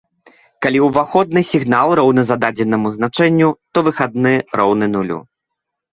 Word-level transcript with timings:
Калі 0.65 0.79
уваходны 0.85 1.43
сігнал 1.49 1.93
роўны 2.01 2.21
зададзенаму 2.29 2.87
значэнню, 2.97 3.49
то 3.77 3.87
выхадны 3.89 4.33
роўны 4.63 4.85
нулю. 4.99 5.19